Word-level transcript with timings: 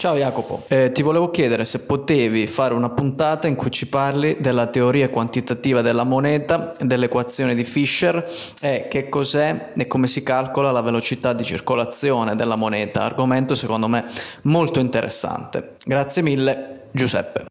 Ciao 0.00 0.16
Jacopo, 0.16 0.64
eh, 0.68 0.92
ti 0.92 1.02
volevo 1.02 1.30
chiedere 1.30 1.66
se 1.66 1.80
potevi 1.80 2.46
fare 2.46 2.72
una 2.72 2.88
puntata 2.88 3.46
in 3.48 3.54
cui 3.54 3.70
ci 3.70 3.86
parli 3.86 4.38
della 4.40 4.68
teoria 4.68 5.10
quantitativa 5.10 5.82
della 5.82 6.04
moneta, 6.04 6.74
dell'equazione 6.80 7.54
di 7.54 7.64
Fisher 7.64 8.26
e 8.60 8.86
che 8.88 9.10
cos'è 9.10 9.72
e 9.76 9.86
come 9.86 10.06
si 10.06 10.22
calcola 10.22 10.70
la 10.70 10.80
velocità 10.80 11.34
di 11.34 11.44
circolazione 11.44 12.34
della 12.34 12.56
moneta, 12.56 13.02
argomento 13.02 13.54
secondo 13.54 13.88
me 13.88 14.06
molto 14.44 14.80
interessante. 14.80 15.76
Grazie 15.84 16.22
mille, 16.22 16.88
Giuseppe. 16.92 17.44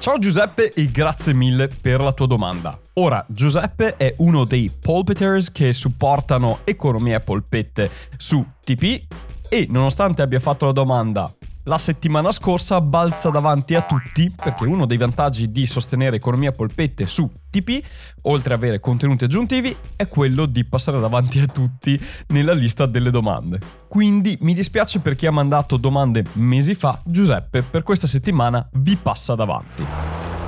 Ciao 0.00 0.18
Giuseppe 0.18 0.72
e 0.72 0.90
grazie 0.90 1.32
mille 1.32 1.68
per 1.68 2.00
la 2.00 2.12
tua 2.12 2.26
domanda. 2.26 2.76
Ora, 2.94 3.24
Giuseppe 3.28 3.96
è 3.96 4.12
uno 4.16 4.46
dei 4.46 4.68
polpeters 4.68 5.52
che 5.52 5.72
supportano 5.72 6.58
Economia 6.64 7.20
Polpette 7.20 7.88
su 8.16 8.44
TP 8.64 9.02
e 9.48 9.68
nonostante 9.70 10.22
abbia 10.22 10.40
fatto 10.40 10.64
la 10.64 10.72
domanda 10.72 11.32
la 11.64 11.78
settimana 11.78 12.32
scorsa 12.32 12.80
balza 12.80 13.30
davanti 13.30 13.74
a 13.74 13.82
tutti 13.82 14.32
perché 14.34 14.64
uno 14.64 14.86
dei 14.86 14.96
vantaggi 14.96 15.50
di 15.52 15.66
sostenere 15.66 16.16
Economia 16.16 16.52
Polpette 16.52 17.06
su 17.06 17.30
TP, 17.50 17.80
oltre 18.22 18.54
ad 18.54 18.60
avere 18.60 18.80
contenuti 18.80 19.24
aggiuntivi, 19.24 19.76
è 19.94 20.08
quello 20.08 20.46
di 20.46 20.64
passare 20.64 20.98
davanti 20.98 21.38
a 21.38 21.46
tutti 21.46 22.00
nella 22.28 22.52
lista 22.52 22.86
delle 22.86 23.10
domande. 23.10 23.60
Quindi 23.88 24.36
mi 24.40 24.54
dispiace 24.54 25.00
per 25.00 25.14
chi 25.14 25.26
ha 25.26 25.32
mandato 25.32 25.76
domande 25.76 26.24
mesi 26.34 26.74
fa, 26.74 27.00
Giuseppe 27.04 27.62
per 27.62 27.82
questa 27.82 28.06
settimana 28.06 28.66
vi 28.72 28.96
passa 28.96 29.34
davanti. 29.34 30.41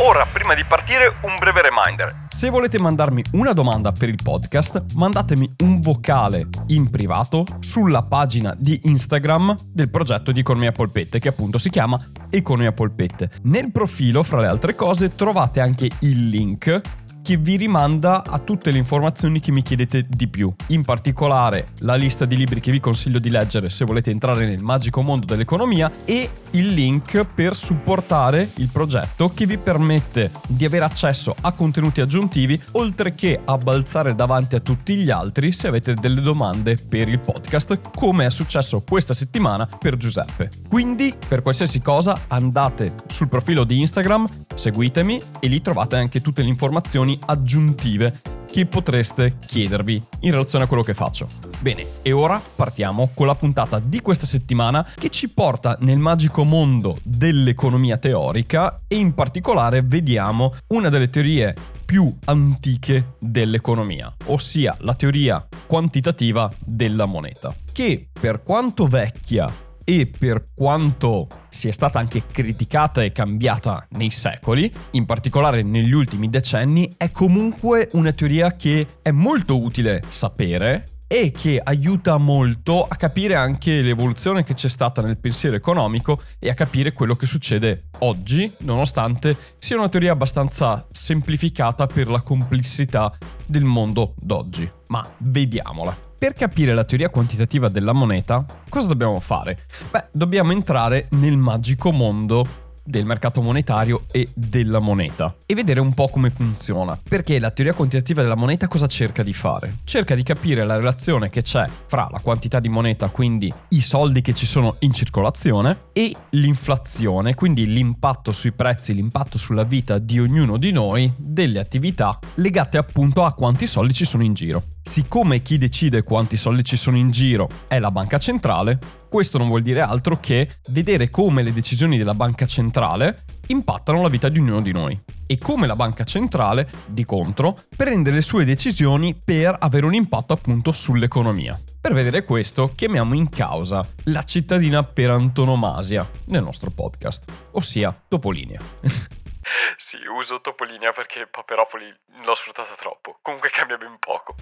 Ora, 0.00 0.24
prima 0.32 0.54
di 0.54 0.62
partire, 0.62 1.12
un 1.22 1.34
breve 1.40 1.60
reminder. 1.60 2.26
Se 2.28 2.50
volete 2.50 2.78
mandarmi 2.78 3.20
una 3.32 3.52
domanda 3.52 3.90
per 3.90 4.08
il 4.08 4.20
podcast, 4.22 4.94
mandatemi 4.94 5.54
un 5.64 5.80
vocale 5.80 6.46
in 6.68 6.88
privato 6.88 7.44
sulla 7.58 8.04
pagina 8.04 8.54
di 8.56 8.78
Instagram 8.84 9.56
del 9.66 9.90
progetto 9.90 10.30
di 10.30 10.38
Economia 10.38 10.70
Polpette, 10.70 11.18
che 11.18 11.26
appunto 11.26 11.58
si 11.58 11.68
chiama 11.68 12.00
Economia 12.30 12.70
Polpette. 12.70 13.28
Nel 13.42 13.72
profilo, 13.72 14.22
fra 14.22 14.40
le 14.40 14.46
altre 14.46 14.76
cose, 14.76 15.16
trovate 15.16 15.58
anche 15.58 15.90
il 16.02 16.28
link 16.28 16.80
che 17.28 17.36
vi 17.36 17.56
rimanda 17.56 18.24
a 18.24 18.38
tutte 18.38 18.70
le 18.70 18.78
informazioni 18.78 19.38
che 19.38 19.52
mi 19.52 19.60
chiedete 19.60 20.06
di 20.08 20.28
più. 20.28 20.50
In 20.68 20.82
particolare 20.82 21.72
la 21.80 21.94
lista 21.94 22.24
di 22.24 22.38
libri 22.38 22.58
che 22.58 22.70
vi 22.70 22.80
consiglio 22.80 23.18
di 23.18 23.28
leggere 23.28 23.68
se 23.68 23.84
volete 23.84 24.10
entrare 24.10 24.46
nel 24.46 24.62
magico 24.62 25.02
mondo 25.02 25.26
dell'economia 25.26 25.92
e 26.06 26.30
il 26.52 26.72
link 26.72 27.26
per 27.26 27.54
supportare 27.54 28.48
il 28.54 28.68
progetto 28.68 29.30
che 29.34 29.44
vi 29.44 29.58
permette 29.58 30.30
di 30.46 30.64
avere 30.64 30.86
accesso 30.86 31.36
a 31.38 31.52
contenuti 31.52 32.00
aggiuntivi 32.00 32.58
oltre 32.72 33.14
che 33.14 33.38
a 33.44 33.58
balzare 33.58 34.14
davanti 34.14 34.54
a 34.54 34.60
tutti 34.60 34.94
gli 34.94 35.10
altri 35.10 35.52
se 35.52 35.68
avete 35.68 35.92
delle 35.92 36.22
domande 36.22 36.76
per 36.76 37.08
il 37.08 37.18
podcast 37.18 37.78
come 37.94 38.24
è 38.24 38.30
successo 38.30 38.82
questa 38.88 39.12
settimana 39.12 39.66
per 39.66 39.98
Giuseppe. 39.98 40.48
Quindi 40.66 41.14
per 41.28 41.42
qualsiasi 41.42 41.82
cosa 41.82 42.22
andate 42.28 42.94
sul 43.08 43.28
profilo 43.28 43.64
di 43.64 43.80
Instagram, 43.80 44.26
seguitemi 44.54 45.20
e 45.40 45.48
lì 45.48 45.60
trovate 45.60 45.96
anche 45.96 46.22
tutte 46.22 46.40
le 46.40 46.48
informazioni 46.48 47.17
aggiuntive 47.26 48.20
che 48.50 48.66
potreste 48.66 49.36
chiedervi 49.44 50.02
in 50.20 50.30
relazione 50.30 50.64
a 50.64 50.66
quello 50.66 50.82
che 50.82 50.94
faccio. 50.94 51.28
Bene, 51.60 51.86
e 52.02 52.12
ora 52.12 52.40
partiamo 52.40 53.10
con 53.14 53.26
la 53.26 53.34
puntata 53.34 53.78
di 53.78 54.00
questa 54.00 54.26
settimana 54.26 54.86
che 54.96 55.10
ci 55.10 55.28
porta 55.28 55.76
nel 55.80 55.98
magico 55.98 56.44
mondo 56.44 56.98
dell'economia 57.02 57.98
teorica 57.98 58.80
e 58.88 58.96
in 58.96 59.14
particolare 59.14 59.82
vediamo 59.82 60.54
una 60.68 60.88
delle 60.88 61.10
teorie 61.10 61.54
più 61.84 62.14
antiche 62.24 63.14
dell'economia, 63.18 64.14
ossia 64.26 64.76
la 64.80 64.94
teoria 64.94 65.46
quantitativa 65.66 66.52
della 66.58 67.06
moneta, 67.06 67.54
che 67.72 68.08
per 68.18 68.42
quanto 68.42 68.86
vecchia 68.86 69.50
e 69.88 70.06
per 70.06 70.48
quanto 70.54 71.28
sia 71.48 71.72
stata 71.72 71.98
anche 71.98 72.24
criticata 72.30 73.02
e 73.02 73.10
cambiata 73.10 73.86
nei 73.92 74.10
secoli, 74.10 74.70
in 74.90 75.06
particolare 75.06 75.62
negli 75.62 75.92
ultimi 75.92 76.28
decenni, 76.28 76.92
è 76.98 77.10
comunque 77.10 77.88
una 77.92 78.12
teoria 78.12 78.54
che 78.54 78.86
è 79.00 79.10
molto 79.12 79.58
utile 79.58 80.02
sapere 80.08 80.84
e 81.06 81.30
che 81.30 81.58
aiuta 81.58 82.18
molto 82.18 82.84
a 82.84 82.94
capire 82.96 83.34
anche 83.34 83.80
l'evoluzione 83.80 84.44
che 84.44 84.52
c'è 84.52 84.68
stata 84.68 85.00
nel 85.00 85.16
pensiero 85.16 85.56
economico 85.56 86.20
e 86.38 86.50
a 86.50 86.54
capire 86.54 86.92
quello 86.92 87.14
che 87.14 87.24
succede 87.24 87.84
oggi, 88.00 88.52
nonostante 88.58 89.38
sia 89.58 89.78
una 89.78 89.88
teoria 89.88 90.12
abbastanza 90.12 90.86
semplificata 90.90 91.86
per 91.86 92.08
la 92.08 92.20
complessità 92.20 93.10
del 93.46 93.64
mondo 93.64 94.12
d'oggi. 94.20 94.70
Ma 94.88 95.10
vediamola. 95.16 96.07
Per 96.18 96.32
capire 96.32 96.74
la 96.74 96.82
teoria 96.82 97.10
quantitativa 97.10 97.68
della 97.68 97.92
moneta, 97.92 98.44
cosa 98.68 98.88
dobbiamo 98.88 99.20
fare? 99.20 99.66
Beh, 99.88 100.08
dobbiamo 100.10 100.50
entrare 100.50 101.06
nel 101.10 101.38
magico 101.38 101.92
mondo 101.92 102.66
del 102.82 103.04
mercato 103.04 103.40
monetario 103.40 104.04
e 104.10 104.28
della 104.34 104.80
moneta 104.80 105.36
e 105.46 105.54
vedere 105.54 105.78
un 105.78 105.94
po' 105.94 106.08
come 106.08 106.30
funziona. 106.30 106.98
Perché 107.00 107.38
la 107.38 107.52
teoria 107.52 107.72
quantitativa 107.72 108.22
della 108.22 108.34
moneta 108.34 108.66
cosa 108.66 108.88
cerca 108.88 109.22
di 109.22 109.32
fare? 109.32 109.76
Cerca 109.84 110.16
di 110.16 110.24
capire 110.24 110.64
la 110.64 110.74
relazione 110.74 111.30
che 111.30 111.42
c'è 111.42 111.68
fra 111.86 112.08
la 112.10 112.18
quantità 112.18 112.58
di 112.58 112.68
moneta, 112.68 113.10
quindi 113.10 113.52
i 113.68 113.80
soldi 113.80 114.20
che 114.20 114.34
ci 114.34 114.46
sono 114.46 114.74
in 114.80 114.92
circolazione, 114.92 115.86
e 115.92 116.12
l'inflazione, 116.30 117.34
quindi 117.34 117.66
l'impatto 117.66 118.32
sui 118.32 118.50
prezzi, 118.50 118.92
l'impatto 118.92 119.38
sulla 119.38 119.62
vita 119.62 119.98
di 119.98 120.18
ognuno 120.18 120.56
di 120.56 120.72
noi 120.72 121.12
delle 121.16 121.60
attività 121.60 122.18
legate 122.34 122.76
appunto 122.76 123.24
a 123.24 123.34
quanti 123.34 123.68
soldi 123.68 123.92
ci 123.92 124.04
sono 124.04 124.24
in 124.24 124.34
giro. 124.34 124.62
Siccome 124.88 125.42
chi 125.42 125.58
decide 125.58 126.02
quanti 126.02 126.38
soldi 126.38 126.64
ci 126.64 126.78
sono 126.78 126.96
in 126.96 127.10
giro 127.10 127.46
è 127.68 127.78
la 127.78 127.90
banca 127.90 128.16
centrale, 128.16 128.78
questo 129.10 129.36
non 129.36 129.48
vuol 129.48 129.60
dire 129.60 129.82
altro 129.82 130.18
che 130.18 130.60
vedere 130.68 131.10
come 131.10 131.42
le 131.42 131.52
decisioni 131.52 131.98
della 131.98 132.14
banca 132.14 132.46
centrale 132.46 133.24
impattano 133.48 134.00
la 134.00 134.08
vita 134.08 134.30
di 134.30 134.38
ognuno 134.38 134.62
di 134.62 134.72
noi 134.72 134.98
e 135.26 135.36
come 135.36 135.66
la 135.66 135.76
banca 135.76 136.04
centrale, 136.04 136.66
di 136.86 137.04
contro, 137.04 137.54
prende 137.76 138.10
le 138.10 138.22
sue 138.22 138.46
decisioni 138.46 139.14
per 139.14 139.54
avere 139.60 139.84
un 139.84 139.92
impatto 139.92 140.32
appunto 140.32 140.72
sull'economia. 140.72 141.60
Per 141.78 141.92
vedere 141.92 142.24
questo 142.24 142.72
chiamiamo 142.74 143.14
in 143.14 143.28
causa 143.28 143.86
la 144.04 144.22
cittadina 144.22 144.82
per 144.84 145.10
antonomasia 145.10 146.08
nel 146.28 146.42
nostro 146.42 146.70
podcast, 146.70 147.30
ossia 147.52 147.94
Topolinea. 148.08 148.60
sì, 149.76 149.98
uso 150.18 150.40
Topolinea 150.40 150.92
perché 150.92 151.28
Paperopoli 151.30 151.94
l'ho 152.24 152.34
sfruttata 152.34 152.74
troppo, 152.74 153.18
comunque 153.20 153.50
cambia 153.50 153.76
ben 153.76 153.98
poco. 153.98 154.34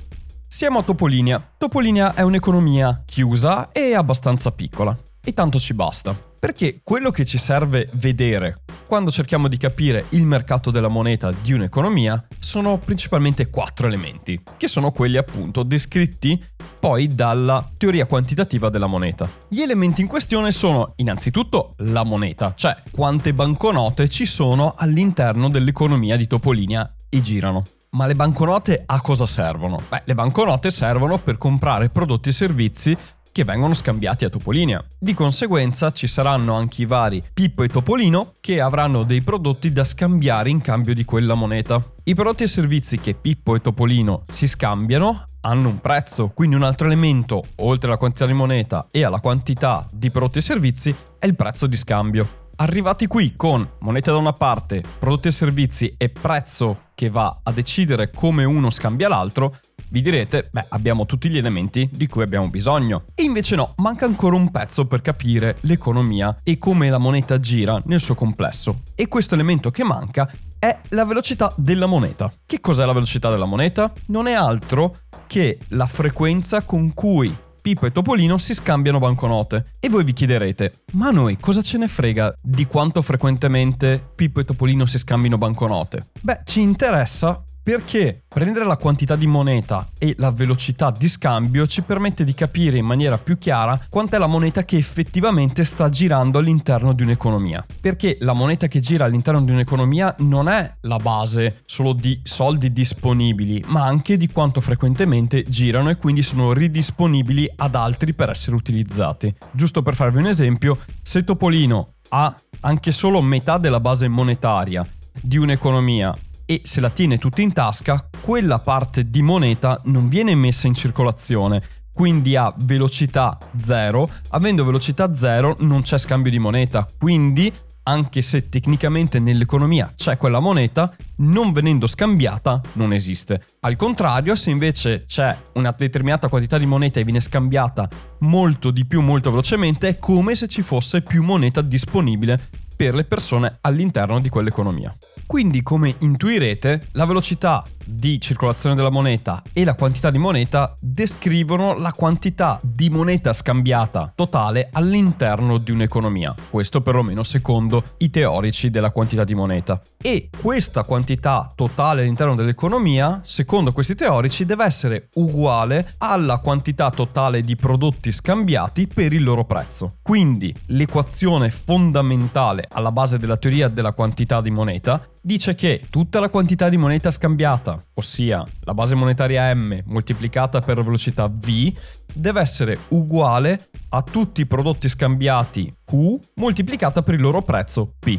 Siamo 0.49 0.79
a 0.79 0.83
Topolinea. 0.83 1.55
Topolinea 1.59 2.15
è 2.15 2.23
un'economia 2.23 3.03
chiusa 3.05 3.73
e 3.73 3.95
abbastanza 3.95 4.53
piccola. 4.53 4.97
E 5.23 5.35
tanto 5.35 5.59
ci 5.59 5.75
basta. 5.75 6.17
Perché 6.39 6.81
quello 6.85 7.11
che 7.11 7.25
ci 7.25 7.37
serve 7.37 7.89
vedere 7.95 8.63
quando 8.87 9.11
cerchiamo 9.11 9.49
di 9.49 9.57
capire 9.57 10.07
il 10.11 10.25
mercato 10.25 10.71
della 10.71 10.87
moneta 10.87 11.33
di 11.33 11.53
un'economia, 11.53 12.25
sono 12.39 12.79
principalmente 12.79 13.51
quattro 13.51 13.89
elementi, 13.89 14.41
che 14.57 14.69
sono 14.69 14.93
quelli 14.93 15.17
appunto 15.17 15.65
descritti 15.65 16.41
poi 16.79 17.09
dalla 17.09 17.69
teoria 17.77 18.07
quantitativa 18.07 18.69
della 18.69 18.87
moneta. 18.87 19.29
Gli 19.49 19.61
elementi 19.61 20.01
in 20.01 20.07
questione 20.07 20.53
sono 20.53 20.93
innanzitutto 20.97 21.75
la 21.79 22.05
moneta, 22.05 22.53
cioè 22.55 22.81
quante 22.93 23.35
banconote 23.35 24.09
ci 24.09 24.25
sono 24.25 24.75
all'interno 24.77 25.51
dell'economia 25.51 26.17
di 26.17 26.29
Topolinia 26.29 26.95
e 27.09 27.21
girano. 27.21 27.65
Ma 27.97 28.05
le 28.05 28.15
banconote 28.15 28.83
a 28.85 29.01
cosa 29.01 29.25
servono? 29.25 29.81
Beh, 29.89 30.03
le 30.05 30.15
banconote 30.15 30.71
servono 30.71 31.17
per 31.17 31.39
comprare 31.39 31.89
prodotti 31.89 32.29
e 32.29 32.33
servizi 32.33 32.95
che 33.33 33.43
vengono 33.43 33.73
scambiati 33.73 34.27
a 34.27 34.29
Topolinia. 34.29 34.85
Di 34.99 35.15
conseguenza 35.15 35.91
ci 35.93 36.07
saranno 36.07 36.53
anche 36.55 36.83
i 36.83 36.85
vari 36.85 37.23
Pippo 37.33 37.63
e 37.63 37.69
Topolino 37.69 38.35
che 38.41 38.61
avranno 38.61 39.03
dei 39.03 39.23
prodotti 39.23 39.73
da 39.73 39.83
scambiare 39.83 40.51
in 40.51 40.61
cambio 40.61 40.93
di 40.93 41.07
quella 41.07 41.33
moneta. 41.33 41.83
I 42.05 42.15
prodotti 42.15 42.43
e 42.43 42.49
servizi 42.49 43.01
che 43.01 43.15
Pippo 43.15 43.55
e 43.55 43.63
Topolino 43.63 44.25
si 44.29 44.47
scambiano 44.47 45.29
hanno 45.41 45.69
un 45.69 45.81
prezzo, 45.81 46.33
quindi 46.35 46.55
un 46.55 46.65
altro 46.65 46.89
elemento, 46.89 47.43
oltre 47.57 47.89
alla 47.89 47.97
quantità 47.97 48.27
di 48.27 48.35
moneta 48.35 48.89
e 48.91 49.05
alla 49.05 49.21
quantità 49.21 49.89
di 49.91 50.11
prodotti 50.11 50.37
e 50.37 50.43
servizi, 50.43 50.95
è 51.19 51.25
il 51.25 51.35
prezzo 51.35 51.67
di 51.67 51.77
scambio. 51.77 52.46
Arrivati 52.59 53.07
qui 53.07 53.35
con 53.37 53.69
moneta 53.81 54.13
da 54.13 54.17
una 54.17 54.33
parte, 54.33 54.83
prodotti 54.99 55.29
e 55.29 55.31
servizi 55.31 55.95
e 55.99 56.09
prezzo 56.09 56.85
che 56.95 57.11
va 57.11 57.41
a 57.43 57.53
decidere 57.53 58.11
come 58.11 58.45
uno 58.45 58.71
scambia 58.71 59.09
l'altro, 59.09 59.57
vi 59.91 60.01
direte, 60.01 60.49
beh, 60.51 60.65
abbiamo 60.71 61.05
tutti 61.05 61.29
gli 61.29 61.37
elementi 61.37 61.87
di 61.93 62.07
cui 62.07 62.23
abbiamo 62.23 62.49
bisogno. 62.49 63.05
E 63.15 63.25
invece 63.25 63.57
no, 63.57 63.75
manca 63.77 64.07
ancora 64.07 64.37
un 64.37 64.51
pezzo 64.51 64.87
per 64.87 65.03
capire 65.03 65.59
l'economia 65.63 66.35
e 66.43 66.57
come 66.57 66.89
la 66.89 66.97
moneta 66.97 67.39
gira 67.39 67.83
nel 67.85 68.01
suo 68.01 68.15
complesso. 68.15 68.85
E 68.95 69.07
questo 69.07 69.35
elemento 69.35 69.71
che 69.71 69.85
manca 69.85 70.27
è 70.59 70.79
la 70.89 71.05
velocità 71.05 71.53
della 71.59 71.85
moneta. 71.85 72.33
Che 72.47 72.61
cos'è 72.61 72.87
la 72.87 72.95
velocità 72.95 73.29
della 73.29 73.45
moneta? 73.45 73.93
Non 74.07 74.29
è 74.29 74.33
altro 74.33 75.01
che 75.27 75.59
la 75.69 75.87
frequenza 75.87 76.63
con 76.63 76.95
cui 76.95 77.45
Pippo 77.67 77.87
e 77.87 77.91
Topolino 77.91 78.39
si 78.39 78.55
scambiano 78.55 79.01
banconote. 79.01 79.73
E 79.81 79.89
voi 79.89 80.05
vi 80.05 80.13
chiederete, 80.13 80.85
ma 80.93 81.09
a 81.09 81.11
noi 81.11 81.37
cosa 81.37 81.63
ce 81.63 81.79
ne 81.79 81.89
frega 81.89 82.33
di 82.41 82.65
quanto 82.67 83.03
frequentemente 83.03 84.01
Pippo 84.15 84.39
e 84.39 84.45
Topolino 84.45 84.87
si 84.87 84.99
scambino 84.99 85.37
banconote? 85.37 86.11
Beh, 86.21 86.43
ci 86.45 86.61
interessa 86.61 87.46
perché 87.67 88.23
prendere 88.29 88.65
la 88.65 88.77
quantità 88.77 89.17
di 89.17 89.27
moneta 89.27 89.89
e 89.99 90.15
la 90.19 90.31
velocità 90.31 90.93
di 90.97 91.09
scambio 91.09 91.67
ci 91.67 91.83
permette 91.83 92.23
di 92.23 92.33
capire 92.33 92.79
in 92.79 92.87
maniera 92.87 93.19
più 93.19 93.39
chiara 93.39 93.85
quant'è 93.91 94.19
la 94.19 94.29
moneta 94.29 94.65
che 94.65 94.77
effettivamente 94.77 95.65
sta 95.65 95.89
girando 95.89 96.39
all'interno 96.39 96.93
di 96.93 97.03
un'economia. 97.03 97.67
Perché 97.81 98.19
la 98.21 98.35
moneta 98.35 98.69
che 98.69 98.79
gira 98.79 99.07
all'interno 99.07 99.43
di 99.43 99.51
un'economia 99.51 100.15
non 100.21 100.49
è 100.49 100.77
la 100.83 100.99
base 100.99 101.63
solo 101.67 101.93
di 101.93 102.21
soldi 102.23 102.73
disponibili, 102.73 103.65
ma 103.67 103.85
anche 103.85 104.17
di 104.17 104.29
quanto 104.29 104.61
frequentemente 104.61 105.43
girano 105.43 105.91
e 105.91 105.97
quindi 105.97 106.23
sono 106.23 106.53
ridisponibili 106.53 107.51
ad 107.57 107.75
altri 107.75 108.15
per 108.15 108.31
essere 108.31 108.55
utilizzati. 108.55 109.35
Giusto 109.51 109.83
per 109.83 109.97
farvi 109.97 110.19
un 110.19 110.27
esempio, 110.27 110.79
se 111.03 111.25
Topolino 111.25 111.95
ha 112.11 112.33
anche 112.61 112.93
solo 112.93 113.21
metà 113.21 113.59
della 113.59 113.81
base 113.81 114.07
monetaria 114.07 114.87
di 115.21 115.37
un'economia 115.37 116.15
e 116.47 116.63
se 116.65 116.81
la 116.81 116.91
tiene 116.91 117.19
tutta 117.19 117.43
in 117.43 117.53
tasca, 117.53 118.09
quella 118.21 118.61
parte 118.61 119.11
di 119.11 119.21
moneta 119.21 119.81
non 119.85 120.09
viene 120.09 120.35
messa 120.35 120.69
in 120.69 120.75
circolazione, 120.75 121.61
quindi 121.93 122.37
ha 122.37 122.55
velocità 122.57 123.37
0, 123.57 124.09
avendo 124.31 124.65
velocità 124.65 125.13
0 125.13 125.57
non 125.61 125.83
c'è 125.83 125.99
scambio 125.99 126.31
di 126.31 126.39
moneta, 126.39 126.89
quindi 126.99 127.53
anche 127.89 128.21
se 128.23 128.49
tecnicamente 128.49 129.19
nell'economia 129.19 129.93
c'è 129.95 130.17
quella 130.17 130.41
moneta, 130.41 130.95
non 131.19 131.53
venendo 131.53 131.87
scambiata 131.87 132.61
non 132.75 132.93
esiste. 132.93 133.45
Al 133.61 133.77
contrario, 133.77 134.35
se 134.35 134.51
invece 134.51 135.05
c'è 135.07 135.37
una 135.55 135.75
determinata 135.77 136.29
quantità 136.29 136.59
di 136.59 136.67
moneta 136.67 137.01
e 137.01 137.05
viene 137.05 137.21
scambiata 137.21 137.89
molto 138.21 138.71
di 138.71 138.85
più 138.87 139.03
molto 139.03 139.31
velocemente, 139.31 139.89
è 139.89 139.99
come 139.99 140.35
se 140.35 140.49
ci 140.49 140.63
fosse 140.63 141.03
più 141.03 141.23
moneta 141.23 141.63
disponibile 141.63 142.65
per 142.77 142.95
le 142.95 143.05
persone 143.05 143.59
all'interno 143.63 144.21
di 144.21 144.29
quell'economia. 144.29 144.95
Quindi, 145.27 145.63
come 145.63 145.95
intuirete, 145.99 146.89
la 146.93 147.07
velocità 147.07 147.65
di 147.87 148.21
circolazione 148.21 148.75
della 148.75 148.91
moneta 148.91 149.43
e 149.53 149.65
la 149.65 149.75
quantità 149.75 150.11
di 150.11 150.19
moneta 150.19 150.77
descrivono 150.81 151.75
la 151.79 151.93
quantità 151.93 152.59
di 152.63 152.91
moneta 152.91 153.33
scambiata 153.33 154.13
totale 154.15 154.69
all'interno 154.73 155.59
di 155.59 155.71
un'economia. 155.71 156.35
Questo 156.51 156.81
perlomeno 156.81 157.23
secondo 157.23 157.95
i 157.99 158.11
teorici 158.11 158.71
della 158.71 158.91
quantità 158.91 159.25
di 159.25 159.35
moneta. 159.35 159.81
E 160.01 160.31
questa 160.37 160.83
quantità 160.83 161.53
totale 161.55 162.03
all'interno 162.03 162.35
dell'economia, 162.35 163.21
secondo 163.23 163.73
questi 163.73 163.95
teorici, 163.95 164.45
deve 164.45 164.65
essere 164.65 165.09
uguale 165.15 165.95
alla 165.99 166.39
quantità 166.39 166.91
totale 166.91 167.41
di 167.43 167.57
prodotti 167.57 168.13
scambiati 168.13 168.89
per 168.89 169.13
il 169.13 169.23
loro 169.23 169.45
prezzo. 169.45 169.97
Quindi 170.03 170.55
l'equazione 170.67 171.51
fondamentale 171.51 172.66
alla 172.69 172.93
base 172.93 173.19
della 173.19 173.37
teoria 173.37 173.69
della 173.69 173.93
quantità 173.93 174.41
di 174.41 174.51
moneta 174.51 175.07
dice 175.21 175.55
che 175.55 175.87
tutta 175.91 176.21
la 176.21 176.29
quantità 176.29 176.69
di 176.69 176.77
moneta 176.77 177.11
scambiata, 177.11 177.83
ossia 177.95 178.45
la 178.61 178.75
base 178.75 178.95
monetaria 178.95 179.55
m 179.55 179.83
moltiplicata 179.87 180.61
per 180.61 180.77
la 180.77 180.83
velocità 180.83 181.27
v, 181.29 181.73
deve 182.13 182.41
essere 182.41 182.79
uguale 182.89 183.69
a 183.91 184.03
tutti 184.03 184.41
i 184.43 184.47
prodotti 184.47 184.89
scambiati 184.89 185.75
q 185.85 186.19
moltiplicata 186.35 187.03
per 187.03 187.15
il 187.15 187.21
loro 187.21 187.43
prezzo 187.43 187.95
p. 187.99 188.19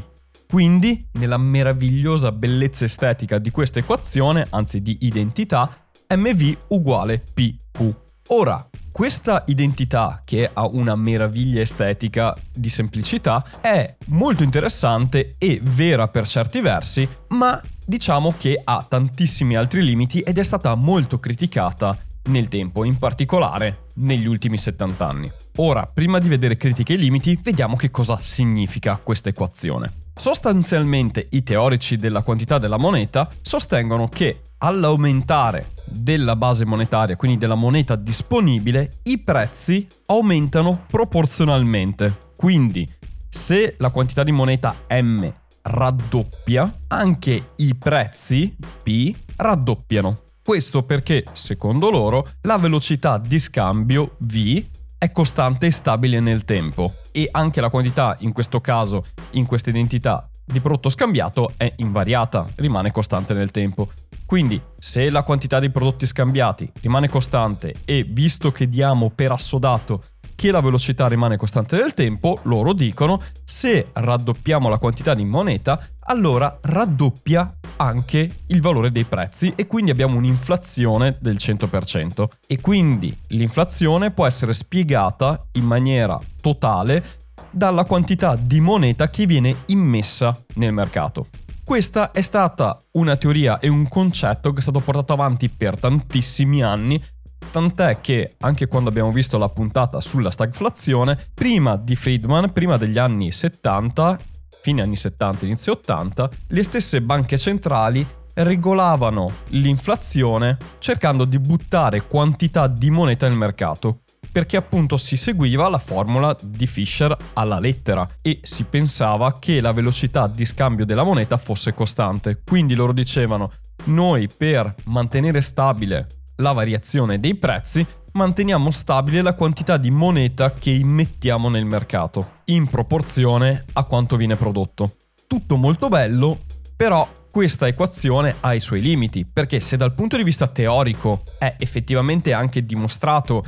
Quindi, 0.49 1.05
nella 1.13 1.37
meravigliosa 1.37 2.31
bellezza 2.31 2.85
estetica 2.85 3.37
di 3.37 3.51
questa 3.51 3.79
equazione, 3.79 4.45
anzi 4.49 4.81
di 4.81 4.97
identità, 5.01 5.69
mv 6.15 6.57
uguale 6.69 7.21
pq. 7.33 7.93
Ora, 8.29 8.65
questa 8.97 9.43
identità, 9.45 10.23
che 10.25 10.49
ha 10.51 10.65
una 10.65 10.95
meraviglia 10.95 11.61
estetica 11.61 12.35
di 12.51 12.67
semplicità, 12.67 13.45
è 13.61 13.95
molto 14.07 14.41
interessante 14.41 15.35
e 15.37 15.59
vera 15.61 16.07
per 16.07 16.25
certi 16.25 16.61
versi, 16.61 17.07
ma 17.27 17.61
diciamo 17.85 18.33
che 18.39 18.59
ha 18.63 18.83
tantissimi 18.89 19.55
altri 19.55 19.83
limiti 19.83 20.21
ed 20.21 20.39
è 20.39 20.43
stata 20.43 20.73
molto 20.73 21.19
criticata 21.19 21.95
nel 22.27 22.47
tempo, 22.47 22.83
in 22.83 22.97
particolare 22.97 23.85
negli 23.95 24.25
ultimi 24.25 24.57
70 24.57 25.07
anni. 25.07 25.31
Ora, 25.57 25.89
prima 25.91 26.19
di 26.19 26.27
vedere 26.29 26.57
critiche 26.57 26.93
e 26.93 26.97
limiti, 26.97 27.39
vediamo 27.41 27.75
che 27.75 27.91
cosa 27.91 28.19
significa 28.21 28.99
questa 29.01 29.29
equazione. 29.29 30.05
Sostanzialmente 30.15 31.27
i 31.31 31.43
teorici 31.43 31.95
della 31.95 32.23
quantità 32.23 32.57
della 32.57 32.77
moneta 32.77 33.29
sostengono 33.41 34.09
che 34.09 34.41
all'aumentare 34.59 35.73
della 35.85 36.35
base 36.35 36.65
monetaria, 36.65 37.15
quindi 37.15 37.37
della 37.37 37.55
moneta 37.55 37.95
disponibile, 37.95 38.99
i 39.03 39.19
prezzi 39.19 39.87
aumentano 40.07 40.85
proporzionalmente. 40.87 42.31
Quindi, 42.35 42.87
se 43.29 43.75
la 43.77 43.91
quantità 43.91 44.23
di 44.23 44.31
moneta 44.31 44.75
M 44.89 45.31
raddoppia, 45.61 46.79
anche 46.87 47.49
i 47.55 47.75
prezzi 47.75 48.55
P 48.81 49.15
raddoppiano. 49.35 50.21
Questo 50.47 50.83
perché, 50.83 51.25
secondo 51.33 51.89
loro, 51.89 52.25
la 52.43 52.57
velocità 52.57 53.17
di 53.17 53.37
scambio 53.37 54.15
V 54.19 54.65
è 54.97 55.11
costante 55.11 55.65
e 55.65 55.71
stabile 55.71 56.21
nel 56.21 56.45
tempo 56.45 56.93
e 57.11 57.27
anche 57.29 57.59
la 57.59 57.69
quantità, 57.69 58.15
in 58.19 58.31
questo 58.31 58.61
caso, 58.61 59.03
in 59.31 59.45
questa 59.45 59.71
identità 59.71 60.25
di 60.45 60.61
prodotto 60.61 60.87
scambiato 60.87 61.51
è 61.57 61.73
invariata, 61.75 62.47
rimane 62.55 62.91
costante 62.93 63.33
nel 63.33 63.51
tempo. 63.51 63.89
Quindi, 64.25 64.61
se 64.79 65.09
la 65.09 65.23
quantità 65.23 65.59
di 65.59 65.69
prodotti 65.69 66.05
scambiati 66.05 66.71
rimane 66.79 67.09
costante 67.09 67.75
e 67.83 68.05
visto 68.07 68.49
che 68.53 68.69
diamo 68.69 69.09
per 69.09 69.33
assodato 69.33 70.05
che 70.37 70.51
la 70.51 70.61
velocità 70.61 71.07
rimane 71.07 71.35
costante 71.35 71.77
nel 71.77 71.95
tempo, 71.95 72.37
loro 72.43 72.71
dicono 72.71 73.19
se 73.43 73.87
raddoppiamo 73.91 74.69
la 74.69 74.77
quantità 74.77 75.15
di 75.15 75.25
moneta, 75.25 75.83
allora 76.01 76.59
raddoppia 76.61 77.57
anche 77.77 78.29
il 78.45 78.61
valore 78.61 78.91
dei 78.91 79.05
prezzi 79.05 79.53
e 79.55 79.65
quindi 79.65 79.89
abbiamo 79.89 80.15
un'inflazione 80.15 81.17
del 81.19 81.37
100%. 81.37 82.27
E 82.45 82.61
quindi 82.61 83.17
l'inflazione 83.29 84.11
può 84.11 84.27
essere 84.27 84.53
spiegata 84.53 85.47
in 85.53 85.63
maniera 85.63 86.19
totale 86.39 87.03
dalla 87.49 87.85
quantità 87.85 88.35
di 88.35 88.59
moneta 88.59 89.09
che 89.09 89.25
viene 89.25 89.63
immessa 89.65 90.39
nel 90.53 90.71
mercato. 90.71 91.29
Questa 91.67 92.11
è 92.11 92.21
stata 92.21 92.81
una 92.91 93.17
teoria 93.17 93.59
e 93.59 93.67
un 93.67 93.89
concetto 93.89 94.53
che 94.53 94.59
è 94.59 94.61
stato 94.61 94.79
portato 94.79 95.11
avanti 95.11 95.49
per 95.49 95.77
tantissimi 95.77 96.63
anni, 96.63 97.03
tant'è 97.49 97.99
che 98.01 98.35
anche 98.39 98.67
quando 98.67 98.89
abbiamo 98.89 99.11
visto 99.11 99.37
la 99.37 99.49
puntata 99.49 100.01
sulla 100.01 100.31
stagflazione, 100.31 101.17
prima 101.33 101.75
di 101.75 101.95
Friedman, 101.95 102.51
prima 102.53 102.77
degli 102.77 102.97
anni 102.97 103.31
70, 103.31 104.19
fine 104.61 104.81
anni 104.81 104.95
70, 104.95 105.45
inizio 105.45 105.73
80, 105.73 106.29
le 106.47 106.63
stesse 106.63 107.01
banche 107.01 107.37
centrali 107.37 108.05
regolavano 108.33 109.37
l'inflazione 109.49 110.57
cercando 110.77 111.25
di 111.25 111.39
buttare 111.39 112.05
quantità 112.05 112.67
di 112.67 112.89
moneta 112.91 113.27
nel 113.27 113.37
mercato 113.37 114.01
perché 114.31 114.57
appunto 114.57 114.97
si 114.97 115.17
seguiva 115.17 115.67
la 115.67 115.79
formula 115.79 116.37
di 116.39 116.67
Fisher 116.67 117.15
alla 117.33 117.59
lettera 117.59 118.07
e 118.21 118.39
si 118.43 118.65
pensava 118.65 119.39
che 119.39 119.61
la 119.61 119.71
velocità 119.71 120.27
di 120.27 120.45
scambio 120.45 120.85
della 120.85 121.03
moneta 121.03 121.37
fosse 121.37 121.73
costante. 121.73 122.41
Quindi 122.45 122.75
loro 122.75 122.91
dicevano 122.91 123.51
noi 123.85 124.27
per 124.27 124.75
mantenere 124.83 125.41
stabile 125.41 126.16
la 126.37 126.51
variazione 126.51 127.19
dei 127.19 127.35
prezzi 127.35 127.85
manteniamo 128.13 128.71
stabile 128.71 129.21
la 129.21 129.33
quantità 129.33 129.77
di 129.77 129.91
moneta 129.91 130.53
che 130.53 130.71
immettiamo 130.71 131.49
nel 131.49 131.65
mercato, 131.65 132.41
in 132.45 132.67
proporzione 132.67 133.65
a 133.73 133.83
quanto 133.83 134.15
viene 134.15 134.35
prodotto. 134.35 134.95
Tutto 135.27 135.55
molto 135.55 135.87
bello, 135.87 136.39
però 136.75 137.07
questa 137.29 137.67
equazione 137.67 138.37
ha 138.39 138.53
i 138.55 138.59
suoi 138.59 138.81
limiti, 138.81 139.25
perché 139.25 139.59
se 139.59 139.77
dal 139.77 139.93
punto 139.93 140.17
di 140.17 140.23
vista 140.23 140.47
teorico 140.47 141.21
è 141.37 141.55
effettivamente 141.59 142.33
anche 142.33 142.65
dimostrato 142.65 143.45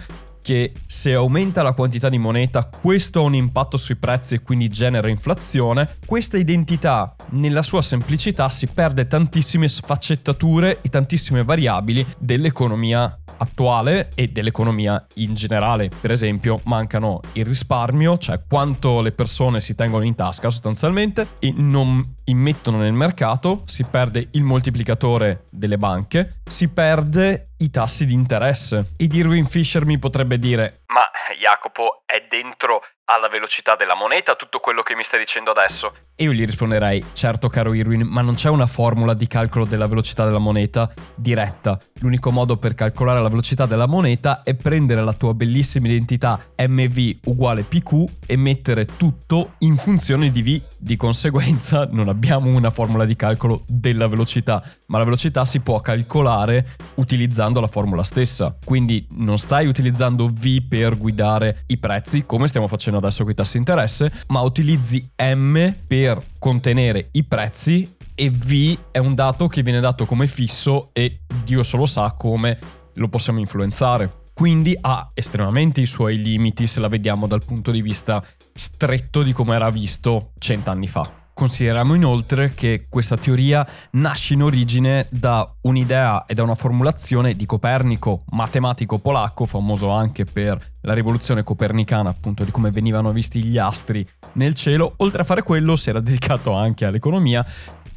che 0.50 0.72
se 0.88 1.13
aumenta 1.13 1.62
la 1.62 1.74
quantità 1.74 2.10
di 2.10 2.18
moneta 2.18 2.68
questo 2.82 3.20
ha 3.20 3.24
un 3.24 3.36
impatto 3.36 3.77
sui 3.77 3.98
prezzi 3.98 4.34
e 4.34 4.41
quindi 4.41 4.68
genera 4.68 5.08
inflazione, 5.08 5.88
questa 6.08 6.38
identità 6.38 7.15
nella 7.34 7.62
sua 7.62 7.84
semplicità 7.84 8.50
si 8.50 8.65
perde 8.65 9.06
tantissime 9.06 9.68
sfaccettature 9.68 10.79
e 10.82 10.89
tantissime 10.89 11.44
variabili 11.44 12.03
dell'economia 12.18 13.15
attuale 13.38 14.10
e 14.15 14.29
dell'economia 14.29 15.06
in 15.15 15.36
generale. 15.36 15.91
Per 16.01 16.10
esempio, 16.10 16.62
mancano 16.63 17.20
il 17.34 17.46
risparmio, 17.46 18.18
cioè 18.18 18.41
quanto 18.50 19.01
le 19.01 19.12
persone 19.12 19.60
si 19.62 19.75
tengono 19.75 20.03
in 20.03 20.15
tasca 20.15 20.50
sostanzialmente 20.50 21.27
e 21.38 21.53
non 21.56 22.15
immettono 22.24 22.77
nel 22.77 22.94
mercato, 22.94 23.62
si 23.65 23.84
perde 23.84 24.29
il 24.32 24.41
moltiplicatore 24.41 25.46
delle 25.51 25.77
banche, 25.77 26.41
si 26.44 26.70
perde 26.70 27.49
i 27.60 27.70
tassi 27.70 28.06
di 28.06 28.13
interesse. 28.13 28.94
Ed 28.98 29.13
Irwin 29.13 29.46
Fisher 29.46 29.86
mi 29.86 29.98
potrebbe 29.98 30.38
dire: 30.38 30.82
Ma 30.88 31.10
Jacopo 31.39 32.04
è 32.06 32.25
dentro 32.30 32.82
alla 33.10 33.28
velocità 33.28 33.75
della 33.75 33.96
moneta 33.96 34.36
tutto 34.36 34.60
quello 34.60 34.84
che 34.84 34.96
mi 34.96 35.04
stai 35.04 35.20
dicendo 35.20 35.50
adesso? 35.50 35.94
E 36.16 36.25
io 36.25 36.32
gli 36.32 36.46
risponderei, 36.46 37.04
certo 37.13 37.50
caro 37.50 37.74
Irwin, 37.74 38.01
ma 38.01 38.22
non 38.22 38.36
c'è 38.36 38.50
una 38.50 38.68
formula 38.68 39.16
di 39.16 39.25
calcolo 39.25 39.66
della 39.66 39.88
velocità 39.88 40.25
della 40.25 40.38
moneta 40.38 40.92
diretta. 41.16 41.80
L'unico 42.01 42.30
modo 42.30 42.58
per 42.58 42.75
calcolare 42.75 43.22
la 43.22 43.30
velocità 43.30 43.66
della 43.66 43.88
moneta 43.88 44.44
è 44.44 44.54
prendere 44.54 45.01
la 45.01 45.13
tua 45.13 45.34
bellissima 45.34 45.88
identità 45.88 46.39
MV 46.56 47.20
uguale 47.24 47.63
PQ 47.63 48.06
e 48.28 48.38
mettere 48.38 48.86
tutto 48.86 49.54
in 49.60 49.78
funzione 49.78 50.30
di 50.30 50.44
V. 50.44 50.62
Di 50.78 50.96
conseguenza 50.96 51.88
non 51.89 52.10
abbiamo 52.10 52.50
una 52.50 52.70
formula 52.70 53.06
di 53.06 53.16
calcolo 53.16 53.63
della 53.66 54.08
velocità, 54.08 54.62
ma 54.88 55.00
la 55.00 55.04
velocità 55.04 55.46
si 55.46 55.62
può 55.62 55.80
calcolare 55.80 56.75
utilizzando 56.96 57.49
la 57.60 57.68
formula 57.68 58.03
stessa. 58.03 58.56
Quindi 58.63 59.08
non 59.12 59.38
stai 59.38 59.65
utilizzando 59.65 60.27
V 60.27 60.68
per 60.68 60.98
guidare 60.98 61.63
i 61.68 61.77
prezzi 61.77 62.25
come 62.25 62.48
stiamo 62.48 62.68
facendo 62.68 63.00
adesso 63.00 63.24
con 63.24 63.32
i 63.32 63.36
tassi 63.36 63.58
interesse, 63.58 64.12
ma 64.27 64.41
utilizzi 64.41 65.10
M 65.18 65.74
per 65.88 66.24
contenere 66.38 67.10
i 67.13 67.24
prezzi 67.24 67.96
e 68.13 68.29
V 68.29 68.77
è 68.91 68.98
un 68.98 69.15
dato 69.15 69.48
che 69.48 69.63
viene 69.63 69.79
dato 69.79 70.06
come 70.06 70.27
fisso 70.27 70.89
e 70.94 71.22
Dio 71.44 71.63
solo 71.63 71.86
sa 71.86 72.13
come 72.18 72.58
lo 72.94 73.08
possiamo 73.08 73.39
influenzare. 73.39 74.27
Quindi 74.34 74.77
ha 74.79 75.10
estremamente 75.13 75.82
i 75.82 75.86
suoi 75.86 76.22
limiti 76.22 76.68
se 76.68 76.79
la 76.79 76.88
vediamo 76.88 77.27
dal 77.27 77.44
punto 77.44 77.72
di 77.72 77.82
vista 77.82 78.24
stretto 78.53 79.22
di 79.22 79.34
come 79.34 79.56
era 79.56 79.70
visto 79.70 80.32
cent'anni 80.38 80.88
fa. 80.88 81.19
Consideriamo 81.39 81.93
inoltre 81.93 82.50
che 82.53 82.88
questa 82.89 83.15
teoria 83.15 83.65
nasce 83.91 84.34
in 84.34 84.43
origine 84.43 85.08
da 85.10 85.50
un'idea 85.62 86.25
e 86.25 86.34
da 86.34 86.43
una 86.43 86.53
formulazione 86.53 87.34
di 87.34 87.46
Copernico, 87.46 88.25
matematico 88.31 88.98
polacco, 88.98 89.46
famoso 89.46 89.89
anche 89.89 90.25
per 90.25 90.62
la 90.81 90.93
rivoluzione 90.93 91.43
copernicana, 91.43 92.10
appunto 92.10 92.43
di 92.43 92.51
come 92.51 92.72
venivano 92.72 93.13
visti 93.13 93.41
gli 93.41 93.58
astri 93.58 94.05
nel 94.34 94.53
cielo. 94.53 94.96
Oltre 94.98 95.22
a 95.22 95.24
fare 95.24 95.41
quello, 95.41 95.77
si 95.77 95.88
era 95.89 96.01
dedicato 96.01 96.51
anche 96.51 96.84
all'economia 96.84 97.46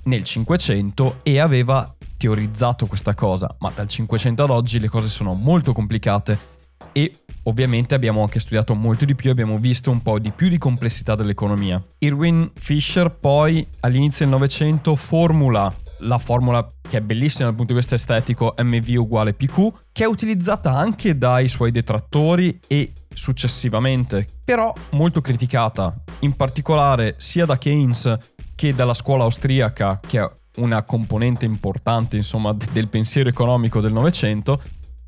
nel 0.05 0.23
500 0.23 1.17
e 1.25 1.41
aveva 1.41 1.93
teorizzato 2.17 2.87
questa 2.87 3.15
cosa, 3.15 3.53
ma 3.59 3.73
dal 3.75 3.89
500 3.89 4.41
ad 4.41 4.51
oggi 4.51 4.79
le 4.79 4.89
cose 4.89 5.09
sono 5.09 5.35
molto 5.35 5.73
complicate 5.73 6.39
e 6.93 7.13
ovviamente 7.45 7.95
abbiamo 7.95 8.23
anche 8.23 8.41
studiato 8.41 8.75
molto 8.75 9.05
di 9.05 9.15
più 9.15 9.29
e 9.29 9.33
abbiamo 9.33 9.59
visto 9.59 9.91
un 9.91 10.03
po' 10.03 10.19
di 10.19 10.31
più 10.31 10.49
di 10.49 10.59
complessità 10.59 11.15
dell'economia. 11.15 11.83
Irwin 11.99 12.51
Fisher 12.55 13.11
poi 13.11 13.67
all'inizio 13.81 14.25
del 14.25 14.35
Novecento 14.35 14.95
formula 14.97 15.75
la 16.03 16.19
formula 16.19 16.69
che 16.81 16.99
è 16.99 17.01
bellissima 17.01 17.47
dal 17.47 17.55
punto 17.55 17.73
di 17.73 17.79
vista 17.79 17.95
estetico 17.95 18.55
MV 18.59 18.95
uguale 18.99 19.35
PQ, 19.35 19.73
che 19.93 20.05
è 20.05 20.07
utilizzata 20.07 20.77
anche 20.77 21.17
dai 21.17 21.49
suoi 21.49 21.71
detrattori 21.71 22.61
e 22.67 22.93
successivamente, 23.13 24.27
però 24.45 24.73
molto 24.91 25.21
criticata, 25.21 25.95
in 26.21 26.35
particolare 26.35 27.15
sia 27.19 27.47
da 27.47 27.59
Keynes 27.59 28.17
che 28.55 28.75
dalla 28.75 28.95
scuola 28.95 29.25
austriaca, 29.25 30.01
che 30.07 30.21
è 30.21 30.31
una 30.57 30.83
componente 30.83 31.45
importante 31.45 32.17
insomma 32.17 32.55
del 32.73 32.89
pensiero 32.89 33.29
economico 33.29 33.81
del 33.81 33.93
Novecento, 33.93 34.61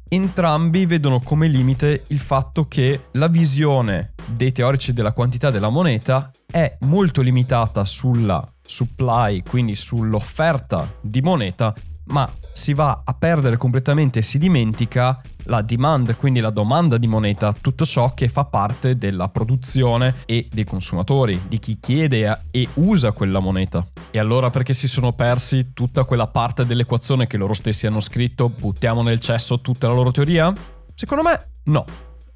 entrambi 0.08 0.87
vedono 0.87 1.20
come 1.20 1.49
limite 1.49 2.04
il 2.08 2.18
fatto 2.18 2.66
che 2.68 3.06
la 3.12 3.28
visione 3.28 4.12
dei 4.26 4.52
teorici 4.52 4.92
della 4.92 5.12
quantità 5.12 5.50
della 5.50 5.68
moneta 5.68 6.30
è 6.50 6.76
molto 6.80 7.20
limitata 7.20 7.84
sulla 7.84 8.46
supply, 8.62 9.42
quindi 9.42 9.75
sull'offerta 9.75 10.94
di 11.00 11.20
moneta, 11.20 11.75
ma 12.06 12.30
si 12.52 12.75
va 12.75 13.02
a 13.04 13.14
perdere 13.14 13.56
completamente 13.56 14.20
e 14.20 14.23
si 14.23 14.38
dimentica 14.38 15.20
la 15.44 15.62
demand, 15.62 16.16
quindi 16.16 16.40
la 16.40 16.50
domanda 16.50 16.96
di 16.96 17.06
moneta, 17.06 17.52
tutto 17.52 17.84
ciò 17.84 18.14
che 18.14 18.28
fa 18.28 18.44
parte 18.44 18.96
della 18.96 19.28
produzione 19.28 20.14
e 20.26 20.49
dei 20.50 20.64
consumatori, 20.64 21.42
di 21.49 21.58
chi 21.58 21.78
chiede 21.80 22.46
e 22.50 22.68
usa 22.75 23.12
quella 23.12 23.40
moneta. 23.40 23.87
E 24.11 24.18
allora 24.18 24.50
perché 24.50 24.75
si 24.75 24.88
sono 24.88 25.12
persi 25.12 25.73
tutta 25.73 26.04
quella 26.04 26.26
parte 26.26 26.64
dell'equazione 26.66 27.26
che 27.26 27.37
loro 27.37 27.54
stessi 27.54 27.87
hanno 27.87 28.00
scritto, 28.00 28.49
buttiamo 28.49 29.02
nel 29.02 29.20
cesso 29.20 29.61
tutta 29.61 29.88
la 29.88 29.94
loro 29.94 30.11
teoria? 30.11 30.52
Secondo 30.94 31.23
me 31.23 31.49
no. 31.64 31.84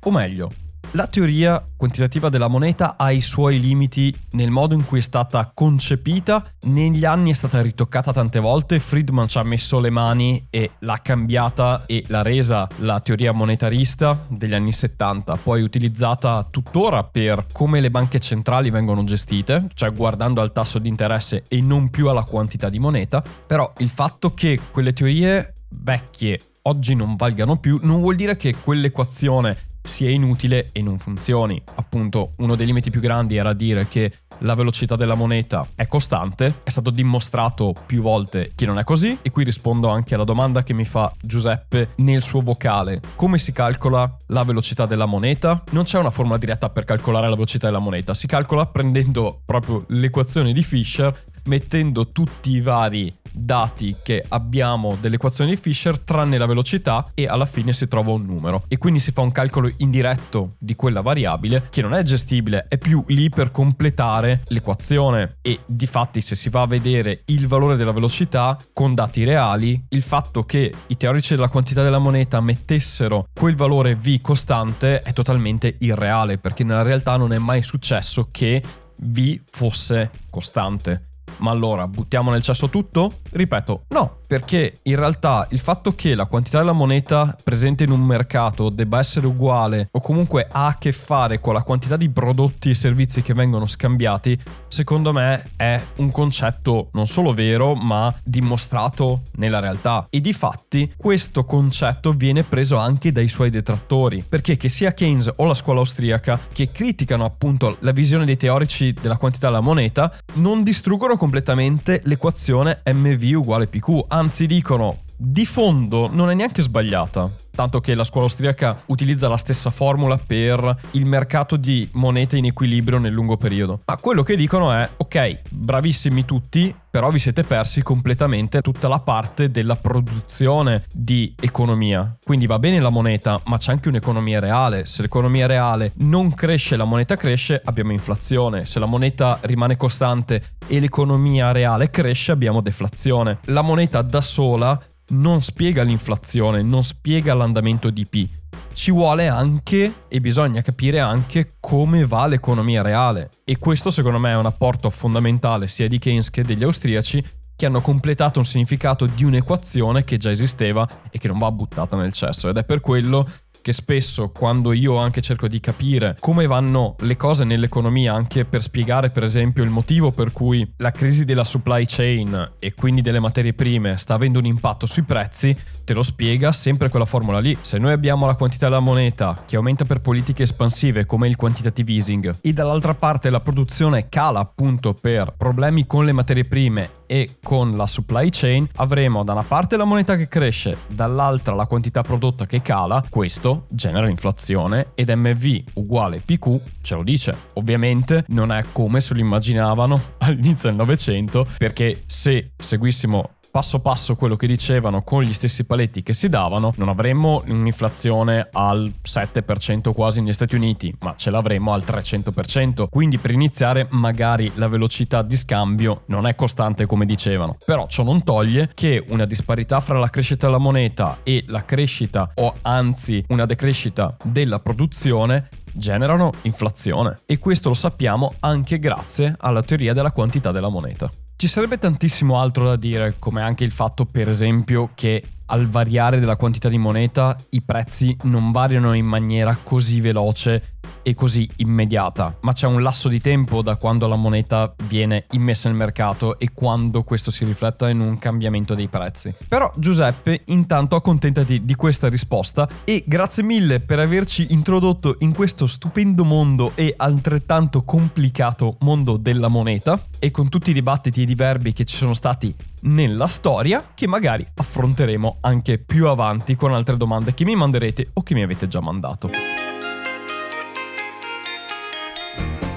O 0.00 0.10
meglio, 0.10 0.50
la 0.92 1.06
teoria 1.06 1.62
quantitativa 1.76 2.28
della 2.28 2.48
moneta 2.48 2.96
ha 2.96 3.10
i 3.10 3.20
suoi 3.20 3.60
limiti 3.60 4.14
nel 4.32 4.50
modo 4.50 4.74
in 4.74 4.84
cui 4.84 4.98
è 4.98 5.02
stata 5.02 5.50
concepita, 5.52 6.44
negli 6.62 7.04
anni 7.04 7.30
è 7.30 7.34
stata 7.34 7.60
ritoccata 7.60 8.12
tante 8.12 8.40
volte, 8.40 8.78
Friedman 8.80 9.28
ci 9.28 9.38
ha 9.38 9.42
messo 9.42 9.78
le 9.80 9.90
mani 9.90 10.46
e 10.50 10.72
l'ha 10.80 11.00
cambiata 11.02 11.84
e 11.86 12.04
l'ha 12.08 12.22
resa 12.22 12.66
la 12.78 13.00
teoria 13.00 13.32
monetarista 13.32 14.26
degli 14.28 14.54
anni 14.54 14.72
70, 14.72 15.36
poi 15.36 15.62
utilizzata 15.62 16.46
tuttora 16.50 17.04
per 17.04 17.46
come 17.52 17.80
le 17.80 17.90
banche 17.90 18.18
centrali 18.18 18.70
vengono 18.70 19.04
gestite, 19.04 19.66
cioè 19.74 19.92
guardando 19.92 20.40
al 20.40 20.52
tasso 20.52 20.78
di 20.78 20.88
interesse 20.88 21.44
e 21.48 21.60
non 21.60 21.90
più 21.90 22.08
alla 22.08 22.24
quantità 22.24 22.68
di 22.68 22.78
moneta, 22.78 23.22
però 23.46 23.72
il 23.78 23.88
fatto 23.88 24.32
che 24.34 24.58
quelle 24.70 24.92
teorie 24.92 25.54
vecchie 25.68 26.40
oggi 26.62 26.94
non 26.94 27.16
valgano 27.16 27.58
più 27.58 27.78
non 27.82 28.00
vuol 28.00 28.14
dire 28.14 28.36
che 28.36 28.56
quell'equazione 28.56 29.67
sia 29.88 30.10
inutile 30.10 30.68
e 30.72 30.82
non 30.82 30.98
funzioni. 30.98 31.60
Appunto, 31.74 32.34
uno 32.36 32.54
dei 32.54 32.66
limiti 32.66 32.90
più 32.90 33.00
grandi 33.00 33.36
era 33.36 33.52
dire 33.52 33.88
che 33.88 34.12
la 34.42 34.54
velocità 34.54 34.94
della 34.94 35.14
moneta 35.14 35.66
è 35.74 35.86
costante, 35.88 36.60
è 36.62 36.70
stato 36.70 36.90
dimostrato 36.90 37.74
più 37.86 38.02
volte 38.02 38.52
che 38.54 38.66
non 38.66 38.78
è 38.78 38.84
così 38.84 39.18
e 39.20 39.30
qui 39.30 39.42
rispondo 39.42 39.88
anche 39.88 40.14
alla 40.14 40.24
domanda 40.24 40.62
che 40.62 40.74
mi 40.74 40.84
fa 40.84 41.12
Giuseppe 41.20 41.90
nel 41.96 42.22
suo 42.22 42.40
vocale. 42.42 43.00
Come 43.16 43.38
si 43.38 43.52
calcola 43.52 44.16
la 44.26 44.44
velocità 44.44 44.86
della 44.86 45.06
moneta? 45.06 45.64
Non 45.70 45.84
c'è 45.84 45.98
una 45.98 46.10
formula 46.10 46.38
diretta 46.38 46.70
per 46.70 46.84
calcolare 46.84 47.28
la 47.28 47.34
velocità 47.34 47.66
della 47.66 47.78
moneta, 47.80 48.14
si 48.14 48.26
calcola 48.26 48.66
prendendo 48.66 49.40
proprio 49.44 49.84
l'equazione 49.88 50.52
di 50.52 50.62
Fisher 50.62 51.26
mettendo 51.44 52.12
tutti 52.12 52.50
i 52.50 52.60
vari 52.60 53.12
dati 53.38 53.96
che 54.02 54.24
abbiamo 54.28 54.96
dell'equazione 55.00 55.50
di 55.50 55.56
Fisher 55.56 55.98
tranne 55.98 56.38
la 56.38 56.46
velocità 56.46 57.06
e 57.14 57.26
alla 57.26 57.46
fine 57.46 57.72
si 57.72 57.88
trova 57.88 58.12
un 58.12 58.24
numero 58.24 58.64
e 58.68 58.78
quindi 58.78 59.00
si 59.00 59.12
fa 59.12 59.20
un 59.20 59.32
calcolo 59.32 59.70
indiretto 59.78 60.54
di 60.58 60.74
quella 60.74 61.00
variabile 61.00 61.68
che 61.70 61.82
non 61.82 61.94
è 61.94 62.02
gestibile, 62.02 62.66
è 62.68 62.78
più 62.78 63.02
lì 63.08 63.28
per 63.28 63.50
completare 63.50 64.42
l'equazione 64.46 65.38
e 65.42 65.60
di 65.66 65.86
fatti 65.86 66.20
se 66.20 66.34
si 66.34 66.48
va 66.48 66.62
a 66.62 66.66
vedere 66.66 67.22
il 67.26 67.46
valore 67.46 67.76
della 67.76 67.92
velocità 67.92 68.56
con 68.72 68.94
dati 68.94 69.24
reali, 69.24 69.82
il 69.90 70.02
fatto 70.02 70.44
che 70.44 70.72
i 70.86 70.96
teorici 70.96 71.34
della 71.34 71.48
quantità 71.48 71.82
della 71.82 71.98
moneta 71.98 72.40
mettessero 72.40 73.26
quel 73.32 73.56
valore 73.56 73.96
V 73.96 74.20
costante 74.20 75.00
è 75.00 75.12
totalmente 75.12 75.76
irreale 75.80 76.38
perché 76.38 76.64
nella 76.64 76.82
realtà 76.82 77.16
non 77.16 77.32
è 77.32 77.38
mai 77.38 77.62
successo 77.62 78.28
che 78.30 78.62
V 78.96 79.40
fosse 79.50 80.10
costante. 80.30 81.07
Ma 81.38 81.50
allora 81.50 81.86
buttiamo 81.86 82.30
nel 82.30 82.42
cesso 82.42 82.68
tutto? 82.68 83.12
Ripeto, 83.30 83.84
no. 83.88 84.17
Perché 84.28 84.80
in 84.82 84.96
realtà 84.96 85.46
il 85.50 85.58
fatto 85.58 85.94
che 85.94 86.14
la 86.14 86.26
quantità 86.26 86.58
della 86.58 86.72
moneta 86.72 87.34
presente 87.42 87.84
in 87.84 87.90
un 87.90 88.02
mercato 88.02 88.68
debba 88.68 88.98
essere 88.98 89.26
uguale 89.26 89.88
o 89.90 90.00
comunque 90.00 90.46
ha 90.50 90.66
a 90.66 90.76
che 90.76 90.92
fare 90.92 91.40
con 91.40 91.54
la 91.54 91.62
quantità 91.62 91.96
di 91.96 92.10
prodotti 92.10 92.68
e 92.70 92.74
servizi 92.74 93.22
che 93.22 93.32
vengono 93.32 93.66
scambiati, 93.66 94.38
secondo 94.68 95.14
me 95.14 95.52
è 95.56 95.82
un 95.96 96.10
concetto 96.10 96.90
non 96.92 97.06
solo 97.06 97.32
vero, 97.32 97.74
ma 97.74 98.14
dimostrato 98.22 99.22
nella 99.36 99.60
realtà. 99.60 100.06
E 100.10 100.20
di 100.20 100.34
fatti 100.34 100.92
questo 100.94 101.46
concetto 101.46 102.12
viene 102.12 102.44
preso 102.44 102.76
anche 102.76 103.10
dai 103.12 103.28
suoi 103.28 103.48
detrattori, 103.48 104.22
perché 104.28 104.58
che 104.58 104.68
sia 104.68 104.92
Keynes 104.92 105.32
o 105.36 105.44
la 105.46 105.54
scuola 105.54 105.80
austriaca 105.80 106.38
che 106.52 106.70
criticano 106.70 107.24
appunto 107.24 107.78
la 107.80 107.92
visione 107.92 108.26
dei 108.26 108.36
teorici 108.36 108.92
della 108.92 109.16
quantità 109.16 109.46
della 109.46 109.60
moneta, 109.60 110.14
non 110.34 110.62
distruggono 110.62 111.16
completamente 111.16 112.02
l'equazione 112.04 112.82
MV 112.84 113.36
uguale 113.36 113.68
PQ, 113.68 114.04
anzi 114.18 114.46
dicono 114.46 115.02
di 115.16 115.46
fondo 115.46 116.08
non 116.10 116.28
è 116.28 116.34
neanche 116.34 116.60
sbagliata 116.60 117.30
tanto 117.58 117.80
che 117.80 117.96
la 117.96 118.04
scuola 118.04 118.26
austriaca 118.26 118.82
utilizza 118.86 119.26
la 119.26 119.36
stessa 119.36 119.70
formula 119.70 120.16
per 120.16 120.76
il 120.92 121.06
mercato 121.06 121.56
di 121.56 121.88
monete 121.94 122.36
in 122.36 122.44
equilibrio 122.44 123.00
nel 123.00 123.12
lungo 123.12 123.36
periodo. 123.36 123.80
Ma 123.84 123.96
quello 123.96 124.22
che 124.22 124.36
dicono 124.36 124.70
è, 124.70 124.88
ok, 124.96 125.40
bravissimi 125.50 126.24
tutti, 126.24 126.72
però 126.88 127.10
vi 127.10 127.18
siete 127.18 127.42
persi 127.42 127.82
completamente 127.82 128.60
tutta 128.60 128.86
la 128.86 129.00
parte 129.00 129.50
della 129.50 129.74
produzione 129.74 130.84
di 130.92 131.34
economia. 131.40 132.16
Quindi 132.24 132.46
va 132.46 132.60
bene 132.60 132.78
la 132.78 132.90
moneta, 132.90 133.40
ma 133.46 133.58
c'è 133.58 133.72
anche 133.72 133.88
un'economia 133.88 134.38
reale. 134.38 134.86
Se 134.86 135.02
l'economia 135.02 135.46
reale 135.46 135.92
non 135.96 136.34
cresce, 136.34 136.76
la 136.76 136.84
moneta 136.84 137.16
cresce, 137.16 137.60
abbiamo 137.64 137.90
inflazione. 137.90 138.66
Se 138.66 138.78
la 138.78 138.86
moneta 138.86 139.38
rimane 139.42 139.76
costante 139.76 140.56
e 140.68 140.78
l'economia 140.78 141.50
reale 141.50 141.90
cresce, 141.90 142.30
abbiamo 142.30 142.60
deflazione. 142.60 143.38
La 143.46 143.62
moneta 143.62 144.00
da 144.02 144.20
sola 144.20 144.80
non 145.08 145.42
spiega 145.42 145.82
l'inflazione, 145.82 146.62
non 146.62 146.82
spiega 146.82 147.34
l'andamento 147.34 147.90
di 147.90 148.06
P. 148.06 148.28
Ci 148.72 148.90
vuole 148.90 149.28
anche 149.28 150.04
e 150.08 150.20
bisogna 150.20 150.62
capire 150.62 151.00
anche 151.00 151.54
come 151.60 152.06
va 152.06 152.26
l'economia 152.26 152.82
reale. 152.82 153.30
E 153.44 153.58
questo 153.58 153.90
secondo 153.90 154.18
me 154.18 154.30
è 154.30 154.36
un 154.36 154.46
apporto 154.46 154.88
fondamentale 154.90 155.66
sia 155.68 155.88
di 155.88 155.98
Keynes 155.98 156.30
che 156.30 156.42
degli 156.42 156.62
austriaci 156.62 157.24
che 157.56 157.66
hanno 157.66 157.80
completato 157.80 158.38
un 158.38 158.44
significato 158.44 159.06
di 159.06 159.24
un'equazione 159.24 160.04
che 160.04 160.16
già 160.16 160.30
esisteva 160.30 160.88
e 161.10 161.18
che 161.18 161.26
non 161.26 161.38
va 161.38 161.50
buttata 161.50 161.96
nel 161.96 162.12
cesso. 162.12 162.48
Ed 162.48 162.56
è 162.56 162.62
per 162.62 162.80
quello 162.80 163.28
che 163.68 163.74
spesso 163.74 164.30
quando 164.30 164.72
io 164.72 164.96
anche 164.96 165.20
cerco 165.20 165.46
di 165.46 165.60
capire 165.60 166.16
come 166.20 166.46
vanno 166.46 166.96
le 167.00 167.18
cose 167.18 167.44
nell'economia, 167.44 168.14
anche 168.14 168.46
per 168.46 168.62
spiegare 168.62 169.10
per 169.10 169.24
esempio 169.24 169.62
il 169.62 169.68
motivo 169.68 170.10
per 170.10 170.32
cui 170.32 170.66
la 170.78 170.90
crisi 170.90 171.26
della 171.26 171.44
supply 171.44 171.84
chain 171.86 172.52
e 172.58 172.72
quindi 172.72 173.02
delle 173.02 173.20
materie 173.20 173.52
prime 173.52 173.98
sta 173.98 174.14
avendo 174.14 174.38
un 174.38 174.46
impatto 174.46 174.86
sui 174.86 175.02
prezzi, 175.02 175.54
te 175.84 175.92
lo 175.92 176.02
spiega 176.02 176.50
sempre 176.50 176.88
quella 176.88 177.04
formula 177.04 177.40
lì. 177.40 177.58
Se 177.60 177.76
noi 177.76 177.92
abbiamo 177.92 178.24
la 178.24 178.36
quantità 178.36 178.68
della 178.68 178.80
moneta 178.80 179.36
che 179.44 179.56
aumenta 179.56 179.84
per 179.84 180.00
politiche 180.00 180.44
espansive 180.44 181.04
come 181.04 181.28
il 181.28 181.36
quantitative 181.36 181.92
easing 181.92 182.38
e 182.40 182.52
dall'altra 182.54 182.94
parte 182.94 183.28
la 183.28 183.40
produzione 183.40 184.08
cala 184.08 184.38
appunto 184.40 184.94
per 184.94 185.34
problemi 185.36 185.86
con 185.86 186.06
le 186.06 186.12
materie 186.12 186.44
prime 186.44 187.04
e 187.06 187.36
con 187.42 187.76
la 187.76 187.86
supply 187.86 188.28
chain, 188.30 188.66
avremo 188.76 189.24
da 189.24 189.32
una 189.32 189.42
parte 189.42 189.76
la 189.76 189.84
moneta 189.84 190.16
che 190.16 190.28
cresce, 190.28 190.78
dall'altra 190.88 191.54
la 191.54 191.66
quantità 191.66 192.02
prodotta 192.02 192.46
che 192.46 192.62
cala, 192.62 193.04
questo 193.08 193.57
genera 193.68 194.08
inflazione 194.08 194.88
ed 194.94 195.10
MV 195.10 195.62
uguale 195.74 196.20
PQ 196.24 196.60
ce 196.82 196.94
lo 196.94 197.02
dice. 197.02 197.36
Ovviamente 197.54 198.24
non 198.28 198.52
è 198.52 198.64
come 198.72 199.00
se 199.00 199.14
lo 199.14 199.20
immaginavano 199.20 200.00
all'inizio 200.18 200.68
del 200.68 200.78
Novecento, 200.78 201.46
perché 201.58 202.02
se 202.06 202.52
seguissimo 202.56 203.37
passo 203.50 203.80
passo 203.80 204.16
quello 204.16 204.36
che 204.36 204.46
dicevano 204.46 205.02
con 205.02 205.22
gli 205.22 205.32
stessi 205.32 205.64
paletti 205.64 206.02
che 206.02 206.14
si 206.14 206.28
davano, 206.28 206.72
non 206.76 206.88
avremmo 206.88 207.42
un'inflazione 207.46 208.48
al 208.52 208.92
7% 209.02 209.92
quasi 209.92 210.20
negli 210.20 210.32
Stati 210.32 210.54
Uniti, 210.54 210.94
ma 211.00 211.14
ce 211.16 211.30
l'avremmo 211.30 211.72
al 211.72 211.82
300%. 211.86 212.86
Quindi 212.90 213.18
per 213.18 213.30
iniziare 213.30 213.86
magari 213.90 214.50
la 214.54 214.68
velocità 214.68 215.22
di 215.22 215.36
scambio 215.36 216.02
non 216.06 216.26
è 216.26 216.34
costante 216.34 216.86
come 216.86 217.06
dicevano. 217.06 217.56
Però 217.64 217.86
ciò 217.86 218.02
non 218.02 218.22
toglie 218.22 218.70
che 218.74 219.04
una 219.08 219.24
disparità 219.24 219.80
fra 219.80 219.98
la 219.98 220.10
crescita 220.10 220.46
della 220.46 220.58
moneta 220.58 221.18
e 221.22 221.44
la 221.48 221.64
crescita 221.64 222.30
o 222.34 222.54
anzi 222.62 223.24
una 223.28 223.46
decrescita 223.46 224.16
della 224.22 224.60
produzione 224.60 225.48
generano 225.72 226.32
inflazione 226.42 227.18
e 227.26 227.38
questo 227.38 227.68
lo 227.68 227.74
sappiamo 227.74 228.34
anche 228.40 228.78
grazie 228.78 229.34
alla 229.38 229.62
teoria 229.62 229.92
della 229.92 230.12
quantità 230.12 230.50
della 230.50 230.68
moneta. 230.68 231.10
Ci 231.40 231.46
sarebbe 231.46 231.78
tantissimo 231.78 232.40
altro 232.40 232.64
da 232.64 232.74
dire, 232.74 233.14
come 233.20 233.42
anche 233.42 233.62
il 233.62 233.70
fatto, 233.70 234.04
per 234.04 234.28
esempio, 234.28 234.90
che 234.96 235.22
al 235.46 235.68
variare 235.68 236.18
della 236.18 236.34
quantità 236.34 236.68
di 236.68 236.78
moneta 236.78 237.36
i 237.50 237.62
prezzi 237.62 238.16
non 238.24 238.50
variano 238.50 238.92
in 238.92 239.06
maniera 239.06 239.56
così 239.62 240.00
veloce 240.00 240.77
e 241.02 241.14
così 241.14 241.48
immediata, 241.56 242.36
ma 242.40 242.52
c'è 242.52 242.66
un 242.66 242.82
lasso 242.82 243.08
di 243.08 243.18
tempo 243.20 243.62
da 243.62 243.76
quando 243.76 244.06
la 244.08 244.16
moneta 244.16 244.74
viene 244.84 245.24
immessa 245.30 245.68
nel 245.68 245.78
mercato 245.78 246.38
e 246.38 246.50
quando 246.52 247.02
questo 247.02 247.30
si 247.30 247.44
rifletta 247.44 247.88
in 247.88 248.00
un 248.00 248.18
cambiamento 248.18 248.74
dei 248.74 248.88
prezzi. 248.88 249.34
Però 249.48 249.72
Giuseppe, 249.76 250.42
intanto 250.46 250.96
accontentati 250.96 251.64
di 251.64 251.74
questa 251.74 252.08
risposta 252.08 252.68
e 252.84 253.04
grazie 253.06 253.42
mille 253.42 253.80
per 253.80 253.98
averci 254.00 254.48
introdotto 254.50 255.16
in 255.20 255.32
questo 255.32 255.66
stupendo 255.66 256.24
mondo 256.24 256.72
e 256.74 256.92
altrettanto 256.96 257.84
complicato 257.84 258.76
mondo 258.80 259.16
della 259.16 259.48
moneta 259.48 259.98
e 260.18 260.30
con 260.30 260.48
tutti 260.48 260.70
i 260.70 260.74
dibattiti 260.74 261.22
ed 261.22 261.30
i 261.30 261.34
verbi 261.34 261.72
che 261.72 261.84
ci 261.84 261.96
sono 261.96 262.12
stati 262.12 262.54
nella 262.80 263.26
storia 263.26 263.92
che 263.94 264.06
magari 264.06 264.46
affronteremo 264.54 265.38
anche 265.40 265.78
più 265.78 266.06
avanti 266.06 266.54
con 266.54 266.72
altre 266.72 266.96
domande 266.96 267.34
che 267.34 267.44
mi 267.44 267.56
manderete 267.56 268.10
o 268.12 268.22
che 268.22 268.34
mi 268.34 268.42
avete 268.42 268.68
già 268.68 268.80
mandato. 268.80 269.30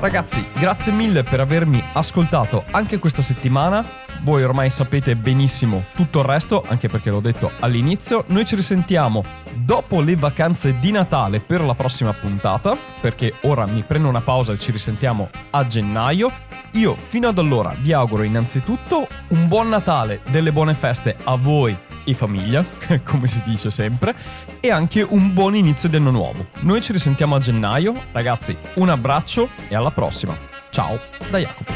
Ragazzi, 0.02 0.44
grazie 0.58 0.92
mille 0.92 1.22
per 1.22 1.42
avermi 1.42 1.80
ascoltato 1.94 2.64
anche 2.72 2.98
questa 2.98 3.22
settimana. 3.22 3.86
Voi 4.24 4.44
ormai 4.44 4.72
sapete 4.72 5.16
benissimo 5.16 5.84
tutto 5.94 6.22
il 6.22 6.26
resto, 6.26 6.66
anche 6.68 6.90
perché 6.90 7.12
l'ho 7.12 7.20
detto 7.20 7.52
all'inizio. 7.60 8.24
Noi 8.30 8.44
ci 8.44 8.56
risentiamo 8.56 9.24
dopo 9.54 10.02
le 10.02 10.16
vacanze 10.16 10.80
di 10.80 10.90
Natale 10.90 11.40
per 11.40 11.62
la 11.62 11.76
prossima 11.76 12.14
puntata, 12.14 12.76
perché 13.00 13.36
ora 13.42 13.68
mi 13.68 13.84
prendo 13.86 14.08
una 14.08 14.22
pausa 14.22 14.54
e 14.54 14.58
ci 14.58 14.72
risentiamo 14.72 15.30
a 15.52 15.68
gennaio. 15.68 16.32
Io 16.72 16.96
fino 16.96 17.28
ad 17.28 17.38
allora 17.38 17.76
vi 17.80 17.94
auguro 17.94 18.24
innanzitutto 18.24 19.08
un 19.28 19.48
buon 19.48 19.70
Natale, 19.70 20.22
delle 20.32 20.52
buone 20.52 20.74
feste 20.74 21.16
a 21.26 21.36
voi 21.36 21.78
e 22.04 22.14
famiglia, 22.14 22.66
come 23.04 23.28
si 23.28 23.42
dice 23.46 23.72
sempre, 23.72 24.16
e 24.60 24.72
anche 24.72 25.02
un 25.02 25.34
buon 25.34 25.56
inizio 25.56 25.90
di 25.90 25.96
anno 25.96 26.12
nuovo. 26.12 26.46
Noi 26.62 26.82
ci 26.82 26.92
risentiamo 26.92 27.36
a 27.36 27.40
gennaio, 27.40 27.94
ragazzi, 28.12 28.56
un 28.76 28.90
abbraccio 28.90 29.50
e 29.68 29.76
alla 29.76 29.92
prossima. 29.92 30.36
Ciao 30.70 31.00
da 31.30 31.38
Jacopo. 31.38 31.74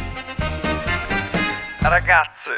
Ragazze. 1.79 2.57